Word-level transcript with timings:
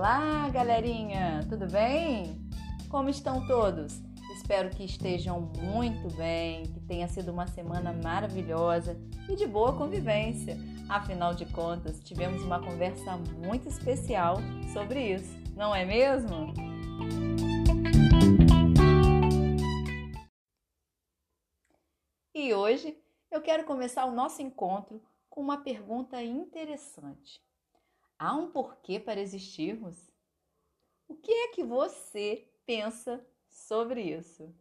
Olá, 0.00 0.48
galerinha! 0.48 1.44
Tudo 1.46 1.66
bem? 1.66 2.34
Como 2.88 3.10
estão 3.10 3.46
todos? 3.46 4.00
Espero 4.34 4.70
que 4.70 4.82
estejam 4.82 5.42
muito 5.58 6.08
bem, 6.16 6.62
que 6.62 6.80
tenha 6.80 7.06
sido 7.06 7.30
uma 7.30 7.46
semana 7.46 7.92
maravilhosa 7.92 8.98
e 9.28 9.36
de 9.36 9.46
boa 9.46 9.76
convivência. 9.76 10.56
Afinal 10.88 11.34
de 11.34 11.44
contas, 11.44 12.00
tivemos 12.00 12.42
uma 12.42 12.58
conversa 12.64 13.18
muito 13.44 13.68
especial 13.68 14.36
sobre 14.72 15.16
isso, 15.16 15.36
não 15.54 15.74
é 15.74 15.84
mesmo? 15.84 16.54
E 22.34 22.54
hoje 22.54 22.96
eu 23.30 23.42
quero 23.42 23.64
começar 23.64 24.06
o 24.06 24.14
nosso 24.14 24.40
encontro 24.40 25.02
com 25.28 25.42
uma 25.42 25.58
pergunta 25.58 26.22
interessante. 26.22 27.38
Há 28.22 28.34
um 28.34 28.50
porquê 28.50 29.00
para 29.00 29.18
existirmos? 29.18 30.12
O 31.08 31.14
que 31.14 31.32
é 31.32 31.48
que 31.52 31.64
você 31.64 32.46
pensa 32.66 33.26
sobre 33.48 34.02
isso? 34.02 34.54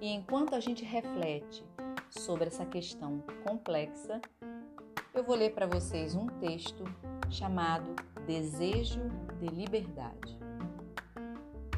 E 0.00 0.08
enquanto 0.08 0.54
a 0.54 0.60
gente 0.60 0.82
reflete 0.82 1.62
sobre 2.08 2.46
essa 2.46 2.64
questão 2.64 3.22
complexa, 3.46 4.18
eu 5.12 5.22
vou 5.22 5.36
ler 5.36 5.52
para 5.52 5.66
vocês 5.66 6.14
um 6.14 6.26
texto 6.40 6.84
chamado 7.28 7.94
Desejo 8.26 9.02
de 9.38 9.48
Liberdade. 9.48 10.38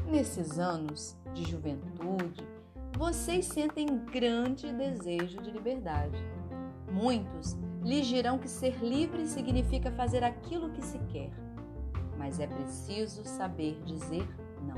Nesses 0.08 0.56
anos 0.56 1.16
de 1.34 1.42
juventude, 1.50 2.59
vocês 2.98 3.46
sentem 3.46 3.86
grande 4.04 4.72
desejo 4.72 5.40
de 5.40 5.50
liberdade. 5.50 6.22
Muitos 6.90 7.56
lhes 7.82 8.06
dirão 8.06 8.38
que 8.38 8.48
ser 8.48 8.76
livre 8.82 9.26
significa 9.26 9.90
fazer 9.92 10.22
aquilo 10.22 10.70
que 10.70 10.84
se 10.84 10.98
quer, 11.10 11.30
mas 12.18 12.38
é 12.40 12.46
preciso 12.46 13.24
saber 13.24 13.80
dizer 13.84 14.28
não. 14.62 14.76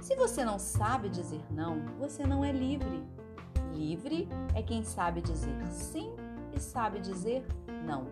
Se 0.00 0.16
você 0.16 0.44
não 0.44 0.58
sabe 0.58 1.08
dizer 1.08 1.42
não, 1.50 1.84
você 1.98 2.26
não 2.26 2.44
é 2.44 2.50
livre. 2.50 3.04
Livre 3.74 4.28
é 4.54 4.62
quem 4.62 4.82
sabe 4.82 5.20
dizer 5.20 5.54
sim 5.68 6.10
e 6.52 6.58
sabe 6.58 7.00
dizer 7.00 7.44
não. 7.86 8.08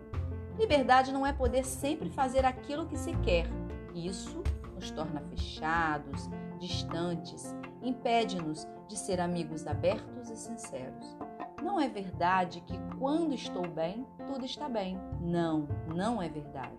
Liberdade 0.57 1.11
não 1.11 1.25
é 1.25 1.33
poder 1.33 1.65
sempre 1.65 2.09
fazer 2.09 2.45
aquilo 2.45 2.85
que 2.85 2.97
se 2.97 3.13
quer. 3.17 3.47
Isso 3.93 4.43
nos 4.79 4.91
torna 4.91 5.19
fechados, 5.19 6.29
distantes, 6.57 7.53
impede-nos 7.81 8.65
de 8.87 8.97
ser 8.97 9.19
amigos 9.19 9.67
abertos 9.67 10.29
e 10.29 10.37
sinceros. 10.37 11.17
Não 11.61 11.79
é 11.79 11.89
verdade 11.89 12.61
que 12.61 12.79
quando 12.97 13.33
estou 13.33 13.67
bem, 13.67 14.07
tudo 14.25 14.45
está 14.45 14.69
bem. 14.69 14.97
Não, 15.19 15.67
não 15.93 16.21
é 16.21 16.29
verdade. 16.29 16.77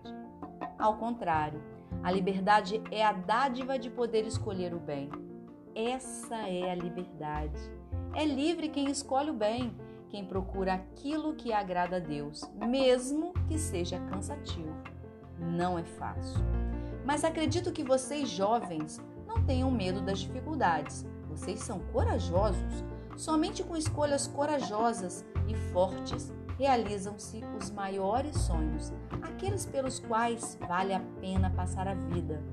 Ao 0.79 0.97
contrário, 0.97 1.61
a 2.01 2.11
liberdade 2.11 2.81
é 2.89 3.05
a 3.05 3.13
dádiva 3.13 3.77
de 3.77 3.91
poder 3.91 4.25
escolher 4.25 4.73
o 4.73 4.79
bem. 4.79 5.07
Essa 5.75 6.47
é 6.49 6.71
a 6.71 6.75
liberdade. 6.75 7.61
É 8.15 8.25
livre 8.25 8.67
quem 8.67 8.89
escolhe 8.89 9.29
o 9.29 9.35
bem, 9.35 9.75
quem 10.09 10.25
procura 10.25 10.73
aquilo 10.73 11.35
que 11.35 11.53
agrada 11.53 11.97
a 11.97 11.99
Deus, 11.99 12.41
mesmo 12.55 13.31
que 13.47 13.59
seja 13.59 13.99
cansativo. 14.09 14.75
Não 15.37 15.77
é 15.77 15.83
fácil. 15.83 16.60
Mas 17.05 17.23
acredito 17.23 17.71
que 17.71 17.83
vocês 17.83 18.29
jovens 18.29 19.01
não 19.27 19.43
tenham 19.43 19.71
medo 19.71 20.01
das 20.01 20.19
dificuldades. 20.19 21.05
Vocês 21.29 21.59
são 21.59 21.79
corajosos. 21.91 22.83
Somente 23.17 23.63
com 23.63 23.75
escolhas 23.75 24.27
corajosas 24.27 25.25
e 25.47 25.55
fortes 25.71 26.31
realizam-se 26.57 27.41
os 27.57 27.71
maiores 27.71 28.37
sonhos, 28.37 28.93
aqueles 29.21 29.65
pelos 29.65 29.99
quais 29.99 30.57
vale 30.67 30.93
a 30.93 30.99
pena 31.19 31.49
passar 31.49 31.87
a 31.87 31.95
vida. 31.95 32.43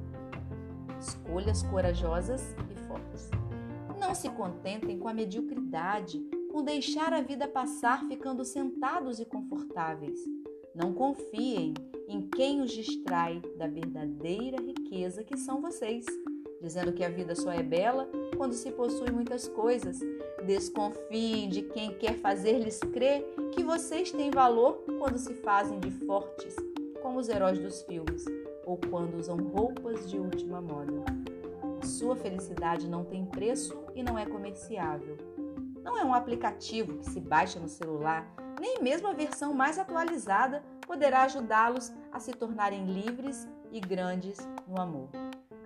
Escolhas 0.98 1.62
corajosas 1.65 2.56
e 2.70 2.75
fortes. 2.86 3.30
Não 4.00 4.15
se 4.15 4.30
contentem 4.30 4.98
com 4.98 5.09
a 5.09 5.15
mediocridade, 5.15 6.20
com 6.50 6.62
deixar 6.62 7.12
a 7.12 7.20
vida 7.20 7.47
passar 7.47 8.06
ficando 8.06 8.44
sentados 8.44 9.20
e 9.20 9.25
confortáveis. 9.25 10.20
Não 10.78 10.93
confiem 10.94 11.75
em 12.06 12.22
quem 12.22 12.62
os 12.62 12.71
distrai 12.71 13.43
da 13.56 13.66
verdadeira 13.66 14.62
riqueza 14.62 15.25
que 15.25 15.37
são 15.37 15.61
vocês 15.61 16.06
dizendo 16.61 16.93
que 16.93 17.05
a 17.05 17.09
vida 17.09 17.34
só 17.34 17.53
é 17.53 17.62
bela 17.62 18.09
quando 18.37 18.53
se 18.53 18.71
possui 18.72 19.11
muitas 19.11 19.49
coisas. 19.49 20.00
Desconfiem 20.44 21.49
de 21.49 21.62
quem 21.62 21.94
quer 21.94 22.15
fazer-lhes 22.15 22.78
crer 22.78 23.25
que 23.53 23.62
vocês 23.62 24.11
têm 24.11 24.31
valor 24.31 24.84
quando 24.99 25.19
se 25.19 25.34
fazem 25.34 25.78
de 25.78 25.91
fortes, 25.91 26.55
como 27.03 27.19
os 27.19 27.28
heróis 27.28 27.59
dos 27.59 27.83
filmes, 27.83 28.25
ou 28.65 28.78
quando 28.91 29.19
usam 29.19 29.37
roupas 29.37 30.09
de 30.09 30.19
última 30.19 30.60
moda. 30.60 31.05
Sua 31.84 32.16
felicidade 32.16 32.89
não 32.89 33.05
tem 33.05 33.25
preço 33.25 33.77
e 33.95 34.03
não 34.03 34.19
é 34.19 34.27
comerciável. 34.27 35.16
Não 35.83 35.97
é 35.97 36.05
um 36.05 36.12
aplicativo 36.12 36.99
que 36.99 37.09
se 37.09 37.21
baixa 37.21 37.59
no 37.59 37.69
celular, 37.69 38.34
nem 38.60 38.82
mesmo 38.82 39.08
a 39.08 39.12
versão 39.12 39.52
mais 39.54 39.78
atualizada 39.78 40.62
poderá 40.86 41.22
ajudá-los 41.22 41.92
a 42.12 42.19
se 42.19 42.32
tornarem 42.32 42.86
livres 42.86 43.48
e 43.70 43.80
grandes 43.80 44.38
no 44.66 44.80
amor. 44.80 45.10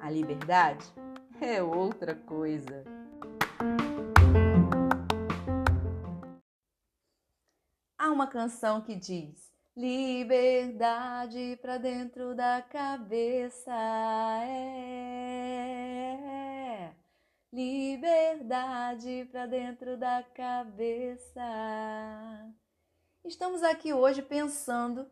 A 0.00 0.10
liberdade 0.10 0.84
é 1.40 1.62
outra 1.62 2.14
coisa. 2.14 2.84
Há 7.98 8.10
uma 8.10 8.26
canção 8.26 8.80
que 8.80 8.94
diz: 8.94 9.52
Liberdade 9.76 11.58
pra 11.62 11.78
dentro 11.78 12.34
da 12.34 12.60
cabeça 12.60 13.72
é 14.44 15.52
liberdade 17.52 19.28
pra 19.30 19.46
dentro 19.46 19.96
da 19.96 20.22
cabeça. 20.34 21.40
Estamos 23.24 23.62
aqui 23.62 23.92
hoje 23.94 24.20
pensando 24.20 25.08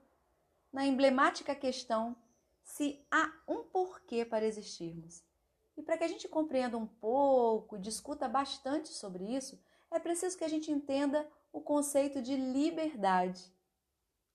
na 0.73 0.85
emblemática 0.85 1.55
questão 1.55 2.17
se 2.61 3.01
há 3.09 3.33
um 3.47 3.63
porquê 3.63 4.25
para 4.25 4.45
existirmos. 4.45 5.23
E 5.77 5.83
para 5.83 5.97
que 5.97 6.03
a 6.03 6.09
gente 6.09 6.29
compreenda 6.29 6.77
um 6.77 6.89
pouco, 6.89 7.79
discuta 7.79 8.29
bastante 8.29 8.89
sobre 8.89 9.25
isso, 9.25 9.63
é 9.93 10.01
preciso 10.01 10.37
que 10.37 10.43
a 10.43 10.49
gente 10.49 10.73
entenda 10.73 11.25
o 11.53 11.61
conceito 11.61 12.21
de 12.21 12.35
liberdade. 12.35 13.45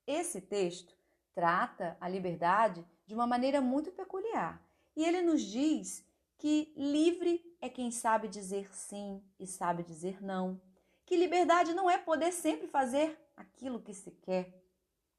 Esse 0.06 0.40
texto 0.40 0.96
trata 1.34 1.98
a 2.00 2.08
liberdade 2.08 2.82
de 3.06 3.14
uma 3.14 3.26
maneira 3.26 3.60
muito 3.60 3.92
peculiar 3.92 4.58
e 4.96 5.04
ele 5.04 5.20
nos 5.20 5.42
diz 5.42 6.02
que 6.38 6.72
livre 6.74 7.44
é 7.60 7.68
quem 7.68 7.90
sabe 7.90 8.26
dizer 8.26 8.74
sim 8.74 9.22
e 9.38 9.46
sabe 9.46 9.82
dizer 9.82 10.22
não. 10.22 10.58
Que 11.04 11.14
liberdade 11.14 11.74
não 11.74 11.90
é 11.90 11.98
poder 11.98 12.32
sempre 12.32 12.66
fazer 12.66 13.25
aquilo 13.36 13.80
que 13.80 13.92
se 13.92 14.10
quer. 14.10 14.52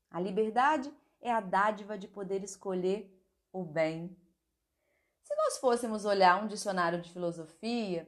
A 0.09 0.19
liberdade 0.19 0.91
é 1.22 1.31
a 1.31 1.39
dádiva 1.39 1.97
de 1.97 2.07
poder 2.07 2.44
escolher 2.44 3.13
o 3.51 3.63
bem. 3.63 4.16
Se 5.22 5.35
nós 5.35 5.57
fôssemos 5.57 6.05
olhar 6.05 6.41
um 6.41 6.47
dicionário 6.47 7.01
de 7.01 7.11
filosofia, 7.11 8.07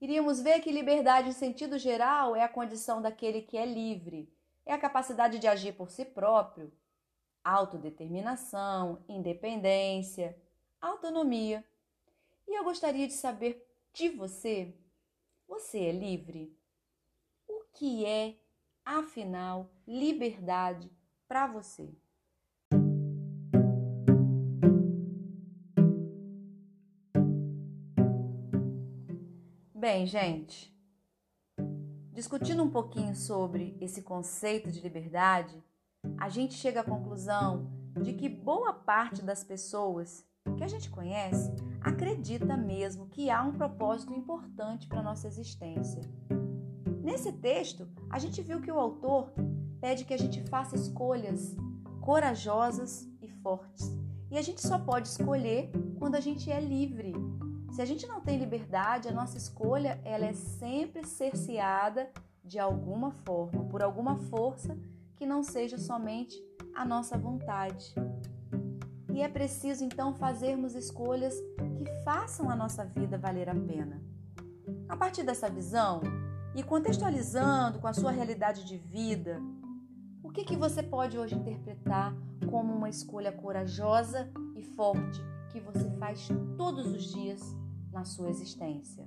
iríamos 0.00 0.40
ver 0.40 0.60
que 0.60 0.72
liberdade, 0.72 1.28
em 1.28 1.32
sentido 1.32 1.78
geral, 1.78 2.34
é 2.34 2.42
a 2.42 2.48
condição 2.48 3.00
daquele 3.00 3.42
que 3.42 3.56
é 3.56 3.64
livre, 3.64 4.32
é 4.64 4.72
a 4.72 4.78
capacidade 4.78 5.38
de 5.38 5.46
agir 5.46 5.72
por 5.74 5.90
si 5.90 6.04
próprio, 6.04 6.72
autodeterminação, 7.44 9.04
independência, 9.08 10.36
autonomia. 10.80 11.64
E 12.48 12.58
eu 12.58 12.64
gostaria 12.64 13.06
de 13.06 13.14
saber 13.14 13.64
de 13.92 14.08
você: 14.08 14.74
você 15.46 15.84
é 15.84 15.92
livre? 15.92 16.58
O 17.46 17.62
que 17.72 18.04
é, 18.04 18.36
afinal, 18.86 19.68
liberdade 19.84 20.88
para 21.26 21.48
você? 21.48 21.92
Bem, 29.74 30.06
gente, 30.06 30.72
discutindo 32.12 32.62
um 32.62 32.70
pouquinho 32.70 33.14
sobre 33.14 33.76
esse 33.80 34.02
conceito 34.02 34.70
de 34.70 34.80
liberdade, 34.80 35.60
a 36.18 36.28
gente 36.28 36.54
chega 36.54 36.80
à 36.80 36.84
conclusão 36.84 37.70
de 38.00 38.12
que 38.12 38.28
boa 38.28 38.72
parte 38.72 39.22
das 39.22 39.42
pessoas 39.42 40.24
que 40.56 40.62
a 40.62 40.68
gente 40.68 40.88
conhece 40.90 41.52
acredita 41.80 42.56
mesmo 42.56 43.08
que 43.08 43.30
há 43.30 43.42
um 43.42 43.52
propósito 43.52 44.14
importante 44.14 44.86
para 44.86 45.02
nossa 45.02 45.26
existência. 45.26 46.02
Nesse 47.06 47.30
texto, 47.30 47.88
a 48.10 48.18
gente 48.18 48.42
viu 48.42 48.60
que 48.60 48.72
o 48.72 48.80
autor 48.80 49.32
pede 49.80 50.04
que 50.04 50.12
a 50.12 50.18
gente 50.18 50.42
faça 50.48 50.74
escolhas 50.74 51.54
corajosas 52.00 53.08
e 53.22 53.28
fortes. 53.28 53.96
E 54.28 54.36
a 54.36 54.42
gente 54.42 54.60
só 54.60 54.76
pode 54.76 55.06
escolher 55.06 55.70
quando 56.00 56.16
a 56.16 56.20
gente 56.20 56.50
é 56.50 56.60
livre, 56.60 57.12
se 57.70 57.80
a 57.80 57.84
gente 57.84 58.08
não 58.08 58.20
tem 58.20 58.36
liberdade, 58.36 59.06
a 59.06 59.12
nossa 59.12 59.38
escolha 59.38 60.00
ela 60.02 60.26
é 60.26 60.32
sempre 60.32 61.06
cerceada 61.06 62.10
de 62.42 62.58
alguma 62.58 63.12
forma, 63.12 63.62
por 63.66 63.84
alguma 63.84 64.16
força 64.16 64.76
que 65.14 65.24
não 65.24 65.44
seja 65.44 65.78
somente 65.78 66.36
a 66.74 66.84
nossa 66.84 67.16
vontade. 67.16 67.94
E 69.14 69.22
é 69.22 69.28
preciso 69.28 69.84
então 69.84 70.12
fazermos 70.12 70.74
escolhas 70.74 71.40
que 71.78 71.84
façam 72.02 72.50
a 72.50 72.56
nossa 72.56 72.84
vida 72.84 73.16
valer 73.16 73.48
a 73.48 73.54
pena. 73.54 74.02
A 74.88 74.96
partir 74.96 75.22
dessa 75.22 75.48
visão 75.48 76.00
e 76.56 76.62
contextualizando 76.62 77.78
com 77.78 77.86
a 77.86 77.92
sua 77.92 78.10
realidade 78.10 78.64
de 78.64 78.78
vida, 78.78 79.38
o 80.22 80.30
que, 80.30 80.42
que 80.42 80.56
você 80.56 80.82
pode 80.82 81.18
hoje 81.18 81.34
interpretar 81.34 82.16
como 82.50 82.74
uma 82.74 82.88
escolha 82.88 83.30
corajosa 83.30 84.32
e 84.56 84.62
forte 84.62 85.20
que 85.52 85.60
você 85.60 85.90
faz 85.98 86.26
todos 86.56 86.86
os 86.86 87.12
dias 87.12 87.42
na 87.92 88.06
sua 88.06 88.30
existência? 88.30 89.06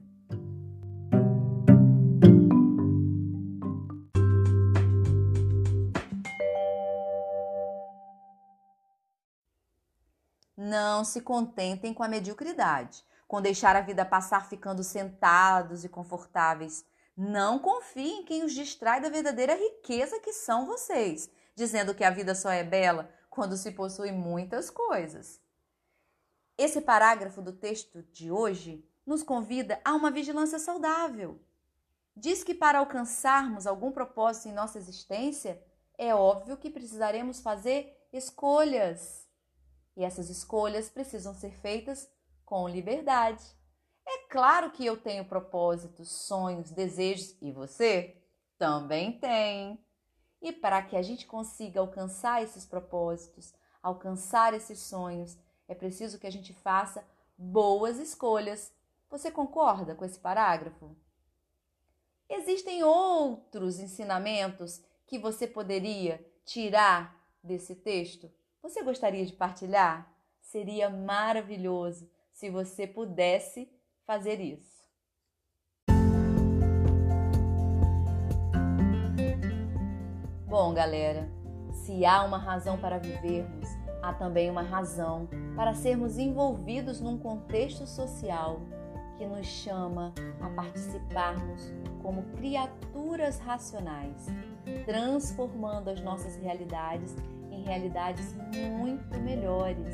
Não 10.56 11.04
se 11.04 11.20
contentem 11.22 11.96
com 11.96 12.04
a 12.04 12.08
mediocridade, 12.08 13.04
com 13.28 13.42
deixar 13.42 13.76
a 13.76 13.82
vida 13.82 14.06
passar 14.06 14.48
ficando 14.48 14.84
sentados 14.84 15.84
e 15.84 15.90
confortáveis. 15.90 16.86
Não 17.22 17.60
confiem 17.60 18.22
em 18.22 18.24
quem 18.24 18.46
os 18.46 18.54
distrai 18.54 19.02
da 19.02 19.10
verdadeira 19.10 19.54
riqueza 19.54 20.22
que 20.22 20.32
são 20.32 20.66
vocês, 20.66 21.30
dizendo 21.54 21.94
que 21.94 22.06
a 22.06 22.10
vida 22.10 22.34
só 22.34 22.50
é 22.50 22.64
bela 22.64 23.14
quando 23.30 23.58
se 23.58 23.72
possui 23.72 24.10
muitas 24.10 24.70
coisas. 24.70 25.42
Esse 26.58 26.80
parágrafo 26.80 27.42
do 27.42 27.52
texto 27.52 28.02
de 28.04 28.32
hoje 28.32 28.88
nos 29.06 29.22
convida 29.22 29.82
a 29.84 29.96
uma 29.96 30.10
vigilância 30.10 30.58
saudável. 30.60 31.38
Diz 32.16 32.42
que 32.42 32.56
para 32.56 32.80
alcançarmos 32.80 33.68
algum 33.68 33.92
propósito 33.92 34.48
em 34.48 34.54
nossa 34.54 34.78
existência, 34.78 35.62
é 35.98 36.16
óbvio 36.16 36.56
que 36.56 36.70
precisaremos 36.70 37.42
fazer 37.42 38.02
escolhas. 38.14 39.28
E 39.94 40.06
essas 40.06 40.30
escolhas 40.30 40.88
precisam 40.88 41.36
ser 41.36 41.52
feitas 41.52 42.10
com 42.46 42.66
liberdade. 42.66 43.44
Claro 44.30 44.70
que 44.70 44.86
eu 44.86 44.96
tenho 44.96 45.26
propósitos, 45.26 46.12
sonhos, 46.12 46.70
desejos 46.70 47.36
e 47.42 47.52
você 47.52 48.16
também 48.60 49.20
tem. 49.20 49.84
E 50.40 50.54
para 50.54 50.84
que 50.84 50.96
a 50.96 51.02
gente 51.02 51.26
consiga 51.26 51.80
alcançar 51.80 52.44
esses 52.44 52.64
propósitos, 52.64 53.52
alcançar 53.82 54.54
esses 54.54 54.82
sonhos, 54.82 55.36
é 55.68 55.74
preciso 55.74 56.20
que 56.20 56.28
a 56.28 56.32
gente 56.32 56.54
faça 56.54 57.04
boas 57.36 57.98
escolhas. 57.98 58.72
Você 59.10 59.32
concorda 59.32 59.96
com 59.96 60.06
esse 60.06 60.20
parágrafo? 60.20 60.96
Existem 62.30 62.84
outros 62.84 63.80
ensinamentos 63.80 64.80
que 65.08 65.18
você 65.18 65.48
poderia 65.48 66.24
tirar 66.46 67.20
desse 67.44 67.74
texto? 67.74 68.32
Você 68.62 68.84
gostaria 68.84 69.26
de 69.26 69.34
partilhar? 69.34 70.14
Seria 70.40 70.88
maravilhoso 70.88 72.08
se 72.32 72.52
você 72.52 72.86
pudesse 72.86 73.68
fazer 74.10 74.42
isso. 74.42 74.84
Bom, 80.48 80.74
galera, 80.74 81.30
se 81.72 82.04
há 82.04 82.24
uma 82.24 82.40
razão 82.40 82.76
para 82.80 82.98
vivermos, 82.98 83.70
há 84.02 84.12
também 84.12 84.50
uma 84.50 84.64
razão 84.64 85.30
para 85.56 85.76
sermos 85.76 86.18
envolvidos 86.18 87.00
num 87.00 87.20
contexto 87.20 87.86
social 87.86 88.60
que 89.20 89.28
nos 89.28 89.46
chama 89.46 90.12
a 90.42 90.50
participarmos 90.50 91.72
como 92.02 92.24
criaturas 92.36 93.38
racionais, 93.38 94.26
transformando 94.86 95.92
as 95.92 96.02
nossas 96.02 96.36
realidades 96.38 97.16
em 97.52 97.62
realidades 97.64 98.36
muito 98.76 99.20
melhores. 99.20 99.94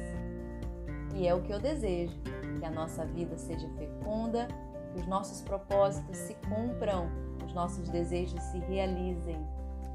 E 1.13 1.27
é 1.27 1.35
o 1.35 1.41
que 1.41 1.51
eu 1.51 1.59
desejo: 1.59 2.17
que 2.65 2.67
a 2.67 2.71
nossa 2.71 3.05
vida 3.05 3.37
seja 3.37 3.69
fecunda, 3.77 4.47
que 4.91 4.99
os 4.99 5.07
nossos 5.07 5.41
propósitos 5.41 6.17
se 6.17 6.33
cumpram, 6.47 7.07
os 7.45 7.53
nossos 7.53 7.87
desejos 7.89 8.41
se 8.41 8.57
realizem 8.57 9.37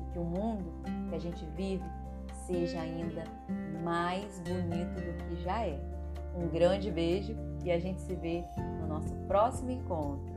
e 0.01 0.13
que 0.13 0.19
o 0.19 0.25
mundo 0.25 0.73
que 1.09 1.17
a 1.17 1.19
gente 1.19 1.45
vive 1.57 1.85
seja 2.47 2.81
ainda 2.81 3.25
mais 3.83 4.41
bonito 4.41 4.95
do 4.95 5.25
que 5.25 5.43
já 5.43 5.67
é. 5.67 5.81
Um 6.37 6.47
grande 6.49 6.93
beijo 6.93 7.37
e 7.65 7.73
a 7.73 7.79
gente 7.81 8.01
se 8.01 8.15
vê 8.15 8.45
no 8.81 8.87
nosso 8.87 9.13
próximo 9.27 9.73
encontro. 9.73 10.31